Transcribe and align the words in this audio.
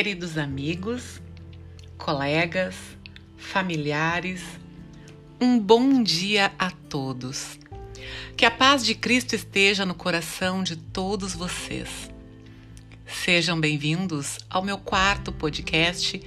Queridos 0.00 0.38
amigos, 0.38 1.20
colegas, 1.96 2.76
familiares, 3.36 4.40
um 5.40 5.58
bom 5.58 6.04
dia 6.04 6.52
a 6.56 6.70
todos. 6.70 7.58
Que 8.36 8.46
a 8.46 8.50
paz 8.52 8.86
de 8.86 8.94
Cristo 8.94 9.34
esteja 9.34 9.84
no 9.84 9.96
coração 9.96 10.62
de 10.62 10.76
todos 10.76 11.34
vocês. 11.34 11.88
Sejam 13.08 13.60
bem-vindos 13.60 14.38
ao 14.48 14.62
meu 14.62 14.78
quarto 14.78 15.32
podcast 15.32 16.22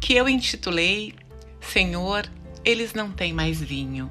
que 0.00 0.14
eu 0.14 0.26
intitulei 0.26 1.14
Senhor, 1.60 2.26
eles 2.64 2.94
não 2.94 3.12
têm 3.12 3.34
mais 3.34 3.60
vinho. 3.60 4.10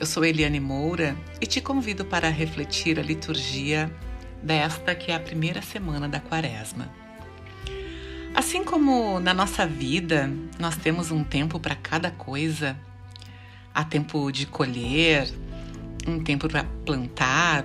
Eu 0.00 0.06
sou 0.06 0.24
Eliane 0.24 0.60
Moura 0.60 1.14
e 1.42 1.46
te 1.46 1.60
convido 1.60 2.06
para 2.06 2.30
refletir 2.30 2.98
a 2.98 3.02
liturgia 3.02 3.94
desta 4.42 4.94
que 4.94 5.12
é 5.12 5.14
a 5.14 5.20
primeira 5.20 5.60
semana 5.60 6.08
da 6.08 6.20
Quaresma. 6.20 7.03
Assim 8.34 8.64
como 8.64 9.20
na 9.20 9.32
nossa 9.32 9.64
vida 9.64 10.28
nós 10.58 10.76
temos 10.76 11.12
um 11.12 11.22
tempo 11.22 11.60
para 11.60 11.76
cada 11.76 12.10
coisa, 12.10 12.76
há 13.72 13.84
tempo 13.84 14.32
de 14.32 14.44
colher, 14.44 15.32
um 16.04 16.18
tempo 16.18 16.48
para 16.48 16.64
plantar, 16.84 17.62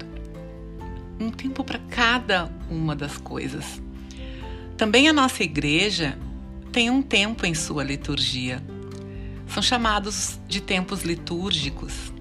um 1.19 1.31
tempo 1.31 1.63
para 1.63 1.79
cada 1.89 2.51
uma 2.69 2.95
das 2.95 3.17
coisas. 3.17 3.81
Também 4.77 5.09
a 5.09 5.13
nossa 5.13 5.43
igreja 5.43 6.15
tem 6.71 6.91
um 6.91 7.01
tempo 7.01 7.47
em 7.47 7.55
sua 7.55 7.83
liturgia. 7.83 8.61
São 9.47 9.63
chamados 9.63 10.39
de 10.47 10.61
tempos 10.61 11.01
litúrgicos. 11.01 12.13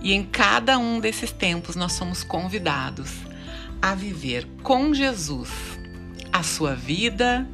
E 0.00 0.12
em 0.12 0.22
cada 0.22 0.78
um 0.78 1.00
desses 1.00 1.32
tempos 1.32 1.74
nós 1.74 1.94
somos 1.94 2.22
convidados 2.22 3.10
a 3.82 3.92
viver 3.92 4.46
com 4.62 4.94
Jesus 4.94 5.73
a 6.34 6.42
sua 6.42 6.74
vida, 6.74 7.48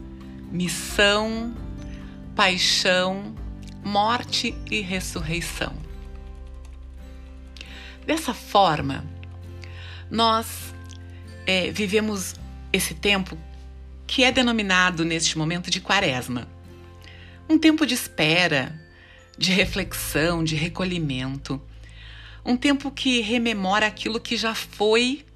missão, 0.51 1.55
paixão, 2.35 3.35
morte 3.85 4.55
e 4.71 4.81
ressurreição. 4.81 5.77
Dessa 8.07 8.33
forma, 8.33 9.05
nós 10.11 10.75
é, 11.47 11.71
vivemos 11.71 12.35
esse 12.73 12.95
tempo 12.95 13.37
que 14.07 14.25
é 14.25 14.33
denominado 14.33 15.05
neste 15.05 15.37
momento 15.37 15.71
de 15.71 15.83
quaresma. 15.83 16.49
Um 17.51 17.59
tempo 17.59 17.85
de 17.85 17.93
espera, 17.93 18.81
de 19.37 19.53
reflexão, 19.53 20.43
de 20.43 20.57
recolhimento. 20.57 21.61
Um 22.43 22.57
tempo 22.57 22.91
que 22.91 23.21
rememora 23.21 23.87
aquilo 23.87 24.19
que 24.19 24.39
já 24.39 24.55
foi, 24.55 25.27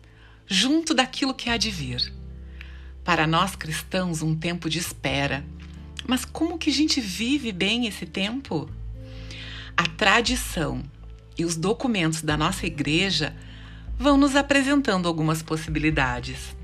junto 0.46 0.94
daquilo 0.94 1.34
que 1.34 1.50
há 1.50 1.58
de 1.58 1.70
vir. 1.70 2.23
Para 3.04 3.26
nós 3.26 3.54
cristãos, 3.54 4.22
um 4.22 4.34
tempo 4.34 4.70
de 4.70 4.78
espera. 4.78 5.44
Mas 6.08 6.24
como 6.24 6.58
que 6.58 6.70
a 6.70 6.72
gente 6.72 7.00
vive 7.00 7.52
bem 7.52 7.86
esse 7.86 8.06
tempo? 8.06 8.68
A 9.76 9.86
tradição 9.86 10.82
e 11.36 11.44
os 11.44 11.54
documentos 11.54 12.22
da 12.22 12.36
nossa 12.36 12.66
igreja 12.66 13.36
vão 13.98 14.16
nos 14.16 14.34
apresentando 14.34 15.06
algumas 15.06 15.42
possibilidades. 15.42 16.56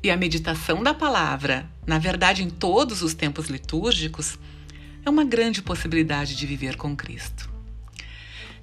E 0.00 0.10
a 0.10 0.16
meditação 0.16 0.80
da 0.80 0.94
palavra, 0.94 1.68
na 1.84 1.98
verdade, 1.98 2.44
em 2.44 2.50
todos 2.50 3.02
os 3.02 3.14
tempos 3.14 3.48
litúrgicos, 3.48 4.38
é 5.04 5.10
uma 5.10 5.24
grande 5.24 5.60
possibilidade 5.60 6.36
de 6.36 6.46
viver 6.46 6.76
com 6.76 6.94
Cristo. 6.94 7.50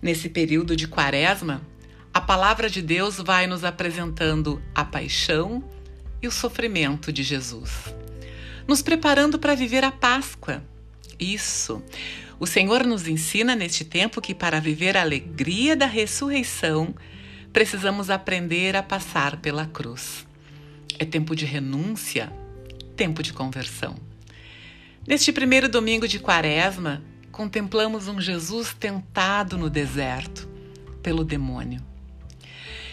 Nesse 0.02 0.30
período 0.30 0.76
de 0.76 0.88
quaresma, 0.88 1.62
a 2.14 2.22
palavra 2.22 2.70
de 2.70 2.82
Deus 2.82 3.18
vai 3.18 3.48
nos 3.48 3.66
apresentando 3.66 4.62
a 4.73 4.86
paixão 4.86 5.62
e 6.21 6.27
o 6.27 6.31
sofrimento 6.31 7.11
de 7.11 7.23
Jesus, 7.23 7.94
nos 8.67 8.81
preparando 8.81 9.38
para 9.38 9.55
viver 9.55 9.83
a 9.83 9.92
Páscoa. 9.92 10.64
Isso. 11.20 11.83
O 12.39 12.45
Senhor 12.45 12.86
nos 12.86 13.08
ensina 13.08 13.55
neste 13.55 13.86
tempo 13.86 14.21
que 14.21 14.36
para 14.36 14.59
viver 14.59 14.98
a 14.98 15.02
alegria 15.02 15.75
da 15.75 15.86
ressurreição, 15.86 16.93
precisamos 17.54 18.09
aprender 18.09 18.75
a 18.75 18.83
passar 18.83 19.37
pela 19.37 19.65
cruz. 19.65 20.25
É 20.99 21.05
tempo 21.05 21.36
de 21.36 21.45
renúncia, 21.45 22.31
tempo 22.95 23.23
de 23.23 23.31
conversão. 23.31 23.95
Neste 25.08 25.31
primeiro 25.31 25.70
domingo 25.70 26.08
de 26.08 26.20
Quaresma, 26.20 27.04
contemplamos 27.31 28.08
um 28.08 28.20
Jesus 28.20 28.73
tentado 28.73 29.58
no 29.58 29.70
deserto 29.70 30.49
pelo 31.02 31.23
demônio. 31.23 31.95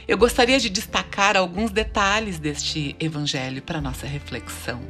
Eu 0.06 0.18
gostaria 0.18 0.58
de 0.58 0.68
destacar 0.68 1.36
alguns 1.36 1.70
detalhes 1.70 2.38
deste 2.38 2.96
evangelho 2.98 3.62
para 3.62 3.80
nossa 3.80 4.06
reflexão. 4.06 4.82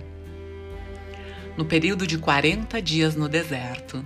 No 1.57 1.67
período 1.67 2.07
de 2.07 2.17
40 2.17 2.81
dias 2.81 3.15
no 3.15 3.29
deserto, 3.29 4.03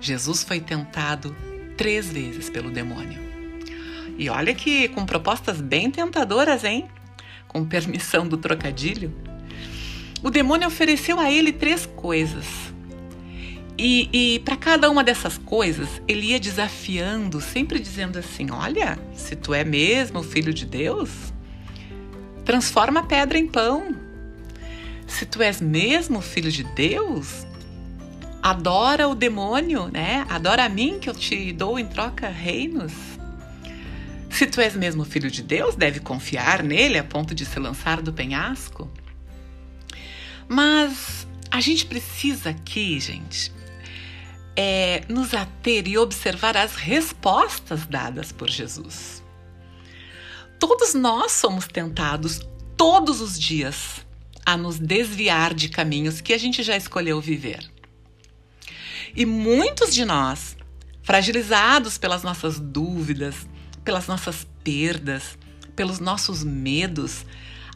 Jesus 0.00 0.44
foi 0.44 0.60
tentado 0.60 1.36
três 1.76 2.10
vezes 2.10 2.48
pelo 2.48 2.70
demônio. 2.70 3.20
E 4.16 4.28
olha 4.30 4.54
que 4.54 4.88
com 4.88 5.04
propostas 5.04 5.60
bem 5.60 5.90
tentadoras, 5.90 6.62
hein? 6.62 6.88
Com 7.48 7.64
permissão 7.64 8.26
do 8.26 8.36
trocadilho. 8.36 9.12
O 10.22 10.30
demônio 10.30 10.68
ofereceu 10.68 11.18
a 11.18 11.30
ele 11.30 11.52
três 11.52 11.84
coisas 11.84 12.46
e, 13.78 14.08
e 14.12 14.38
para 14.40 14.56
cada 14.56 14.90
uma 14.90 15.04
dessas 15.04 15.38
coisas, 15.38 15.88
ele 16.08 16.26
ia 16.26 16.40
desafiando, 16.40 17.40
sempre 17.40 17.78
dizendo 17.78 18.18
assim: 18.18 18.50
Olha, 18.50 18.98
se 19.14 19.36
tu 19.36 19.54
é 19.54 19.62
mesmo 19.62 20.20
filho 20.22 20.52
de 20.52 20.66
Deus, 20.66 21.32
transforma 22.44 23.00
a 23.00 23.02
pedra 23.04 23.38
em 23.38 23.46
pão. 23.46 23.94
Se 25.06 25.24
tu 25.24 25.40
és 25.40 25.60
mesmo 25.60 26.20
filho 26.20 26.50
de 26.50 26.64
Deus, 26.64 27.46
adora 28.42 29.08
o 29.08 29.14
demônio, 29.14 29.88
né? 29.88 30.26
Adora 30.28 30.64
a 30.64 30.68
mim 30.68 30.98
que 31.00 31.08
eu 31.08 31.14
te 31.14 31.52
dou 31.52 31.78
em 31.78 31.86
troca 31.86 32.28
reinos. 32.28 32.92
Se 34.28 34.46
tu 34.46 34.60
és 34.60 34.74
mesmo 34.74 35.04
filho 35.04 35.30
de 35.30 35.42
Deus, 35.42 35.76
deve 35.76 36.00
confiar 36.00 36.62
nele 36.64 36.98
a 36.98 37.04
ponto 37.04 37.34
de 37.34 37.46
se 37.46 37.58
lançar 37.60 38.02
do 38.02 38.12
penhasco. 38.12 38.90
Mas 40.48 41.26
a 41.50 41.60
gente 41.60 41.86
precisa 41.86 42.50
aqui, 42.50 43.00
gente, 43.00 43.52
é 44.60 45.04
nos 45.08 45.34
ater 45.34 45.86
e 45.86 45.96
observar 45.96 46.56
as 46.56 46.74
respostas 46.74 47.86
dadas 47.86 48.32
por 48.32 48.50
Jesus. 48.50 49.22
Todos 50.58 50.94
nós 50.94 51.30
somos 51.30 51.68
tentados 51.68 52.40
todos 52.76 53.20
os 53.20 53.38
dias 53.38 54.04
a 54.44 54.56
nos 54.56 54.76
desviar 54.76 55.54
de 55.54 55.68
caminhos 55.68 56.20
que 56.20 56.32
a 56.32 56.38
gente 56.38 56.64
já 56.64 56.76
escolheu 56.76 57.20
viver. 57.20 57.70
E 59.14 59.24
muitos 59.24 59.94
de 59.94 60.04
nós, 60.04 60.56
fragilizados 61.04 61.96
pelas 61.96 62.24
nossas 62.24 62.58
dúvidas, 62.58 63.46
pelas 63.84 64.08
nossas 64.08 64.44
perdas, 64.64 65.38
pelos 65.76 66.00
nossos 66.00 66.42
medos, 66.42 67.24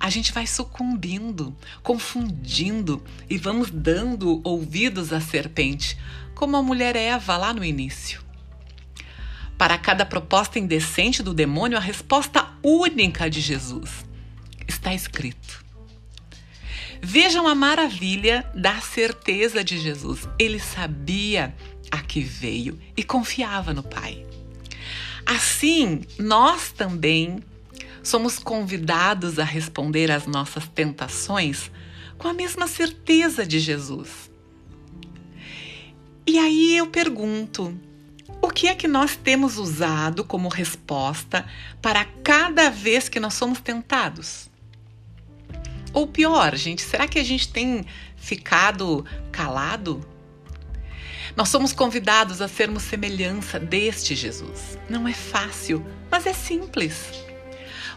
a 0.02 0.10
gente 0.10 0.32
vai 0.32 0.48
sucumbindo, 0.48 1.56
confundindo 1.80 3.00
e 3.30 3.38
vamos 3.38 3.70
dando 3.70 4.40
ouvidos 4.42 5.12
à 5.12 5.20
serpente, 5.20 5.96
como 6.34 6.56
a 6.56 6.62
mulher 6.62 6.96
Eva 6.96 7.36
lá 7.36 7.54
no 7.54 7.64
início. 7.64 8.20
Para 9.56 9.78
cada 9.78 10.04
proposta 10.04 10.58
indecente 10.58 11.22
do 11.22 11.32
demônio, 11.32 11.78
a 11.78 11.80
resposta 11.80 12.48
única 12.64 13.30
de 13.30 13.40
Jesus 13.40 14.04
está 14.66 14.92
escrito. 14.92 15.64
Vejam 17.00 17.46
a 17.46 17.54
maravilha 17.54 18.44
da 18.56 18.80
certeza 18.80 19.62
de 19.62 19.78
Jesus. 19.78 20.28
Ele 20.36 20.58
sabia 20.58 21.54
a 21.92 21.98
que 21.98 22.22
veio 22.22 22.76
e 22.96 23.04
confiava 23.04 23.72
no 23.72 23.84
Pai. 23.84 24.26
Assim, 25.24 26.00
nós 26.18 26.72
também 26.72 27.38
somos 28.02 28.38
convidados 28.38 29.38
a 29.38 29.44
responder 29.44 30.10
às 30.10 30.26
nossas 30.26 30.66
tentações 30.68 31.70
com 32.18 32.28
a 32.28 32.32
mesma 32.32 32.66
certeza 32.66 33.44
de 33.44 33.58
Jesus. 33.58 34.30
E 36.26 36.38
aí 36.38 36.76
eu 36.76 36.86
pergunto: 36.86 37.76
o 38.40 38.48
que 38.48 38.68
é 38.68 38.74
que 38.74 38.86
nós 38.86 39.16
temos 39.16 39.58
usado 39.58 40.24
como 40.24 40.48
resposta 40.48 41.44
para 41.80 42.04
cada 42.04 42.70
vez 42.70 43.08
que 43.08 43.20
nós 43.20 43.34
somos 43.34 43.60
tentados? 43.60 44.50
Ou 45.92 46.06
pior, 46.06 46.56
gente, 46.56 46.82
será 46.82 47.06
que 47.06 47.18
a 47.18 47.24
gente 47.24 47.52
tem 47.52 47.84
ficado 48.16 49.04
calado? 49.30 50.00
Nós 51.36 51.48
somos 51.48 51.72
convidados 51.72 52.40
a 52.40 52.48
sermos 52.48 52.82
semelhança 52.82 53.58
deste 53.58 54.14
Jesus. 54.14 54.78
Não 54.88 55.08
é 55.08 55.12
fácil, 55.12 55.84
mas 56.10 56.26
é 56.26 56.32
simples. 56.32 57.10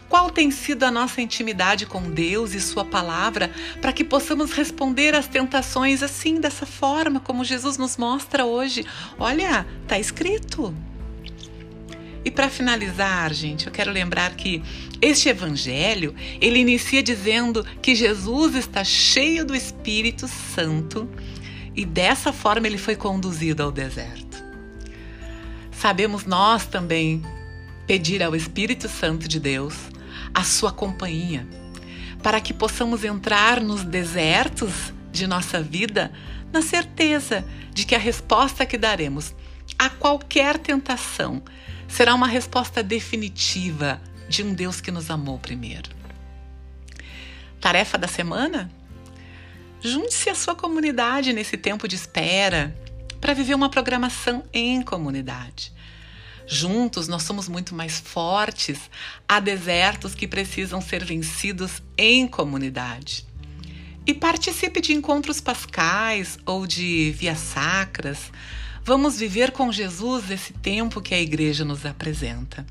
Qual 0.08 0.30
tem 0.30 0.50
sido 0.50 0.84
a 0.84 0.90
nossa 0.90 1.20
intimidade 1.20 1.84
com 1.84 2.10
Deus 2.10 2.54
e 2.54 2.60
Sua 2.60 2.84
palavra 2.84 3.50
para 3.80 3.92
que 3.92 4.04
possamos 4.04 4.52
responder 4.52 5.14
às 5.14 5.26
tentações 5.26 6.02
assim, 6.02 6.40
dessa 6.40 6.64
forma, 6.64 7.18
como 7.18 7.44
Jesus 7.44 7.76
nos 7.76 7.96
mostra 7.96 8.44
hoje? 8.44 8.84
Olha, 9.18 9.66
está 9.82 9.98
escrito. 9.98 10.74
E 12.24 12.30
para 12.30 12.48
finalizar, 12.48 13.32
gente, 13.32 13.66
eu 13.66 13.72
quero 13.72 13.92
lembrar 13.92 14.34
que 14.34 14.62
este 15.00 15.28
evangelho, 15.28 16.14
ele 16.40 16.58
inicia 16.58 17.02
dizendo 17.02 17.64
que 17.80 17.94
Jesus 17.94 18.54
está 18.54 18.82
cheio 18.82 19.44
do 19.44 19.54
Espírito 19.54 20.26
Santo 20.26 21.08
e 21.74 21.84
dessa 21.84 22.32
forma 22.32 22.66
ele 22.66 22.78
foi 22.78 22.96
conduzido 22.96 23.62
ao 23.62 23.70
deserto. 23.70 24.44
Sabemos 25.70 26.24
nós 26.24 26.66
também 26.66 27.22
pedir 27.86 28.22
ao 28.22 28.34
Espírito 28.34 28.88
Santo 28.88 29.28
de 29.28 29.38
Deus 29.38 29.74
a 30.36 30.44
sua 30.44 30.70
companhia, 30.70 31.48
para 32.22 32.42
que 32.42 32.52
possamos 32.52 33.04
entrar 33.04 33.58
nos 33.58 33.82
desertos 33.82 34.92
de 35.10 35.26
nossa 35.26 35.62
vida 35.62 36.12
na 36.52 36.60
certeza 36.60 37.42
de 37.72 37.86
que 37.86 37.94
a 37.94 37.98
resposta 37.98 38.66
que 38.66 38.76
daremos 38.76 39.34
a 39.78 39.88
qualquer 39.88 40.58
tentação 40.58 41.42
será 41.88 42.14
uma 42.14 42.26
resposta 42.26 42.82
definitiva 42.82 43.98
de 44.28 44.42
um 44.42 44.52
Deus 44.52 44.78
que 44.78 44.90
nos 44.90 45.10
amou 45.10 45.38
primeiro. 45.38 45.88
Tarefa 47.58 47.96
da 47.96 48.06
semana? 48.06 48.70
Junte-se 49.80 50.28
à 50.28 50.34
sua 50.34 50.54
comunidade 50.54 51.32
nesse 51.32 51.56
tempo 51.56 51.88
de 51.88 51.96
espera 51.96 52.76
para 53.22 53.32
viver 53.32 53.54
uma 53.54 53.70
programação 53.70 54.44
em 54.52 54.82
comunidade. 54.82 55.72
Juntos 56.46 57.08
nós 57.08 57.24
somos 57.24 57.48
muito 57.48 57.74
mais 57.74 57.98
fortes. 57.98 58.78
Há 59.28 59.40
desertos 59.40 60.14
que 60.14 60.28
precisam 60.28 60.80
ser 60.80 61.04
vencidos 61.04 61.82
em 61.98 62.28
comunidade. 62.28 63.26
E 64.06 64.14
participe 64.14 64.80
de 64.80 64.92
encontros 64.92 65.40
pascais 65.40 66.38
ou 66.46 66.66
de 66.66 67.10
vias 67.10 67.38
sacras. 67.38 68.30
Vamos 68.84 69.18
viver 69.18 69.50
com 69.50 69.72
Jesus 69.72 70.30
esse 70.30 70.52
tempo 70.52 71.00
que 71.00 71.12
a 71.12 71.20
igreja 71.20 71.64
nos 71.64 71.84
apresenta. 71.84 72.64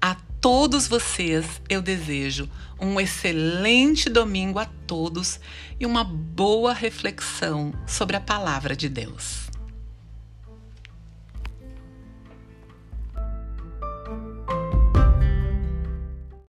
A 0.00 0.16
todos 0.40 0.88
vocês 0.88 1.46
eu 1.68 1.80
desejo 1.80 2.50
um 2.80 3.00
excelente 3.00 4.10
domingo 4.10 4.58
a 4.58 4.64
todos 4.64 5.38
e 5.78 5.86
uma 5.86 6.02
boa 6.02 6.74
reflexão 6.74 7.72
sobre 7.86 8.16
a 8.16 8.20
palavra 8.20 8.74
de 8.74 8.88
Deus. 8.88 9.51